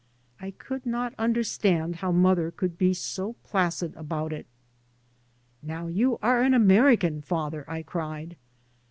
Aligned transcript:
I 0.39 0.49
could 0.49 0.87
not 0.87 1.13
understand 1.19 1.97
how 1.97 2.11
mother 2.11 2.49
could 2.49 2.75
be 2.75 2.91
so 2.95 3.33
placid 3.43 3.93
about 3.95 4.33
it." 4.33 4.47
Now 5.61 5.85
you 5.85 6.17
are 6.23 6.41
an 6.41 6.55
Amer 6.55 6.97
ican, 6.97 7.23
father," 7.23 7.63
I 7.67 7.83
cried. 7.83 8.35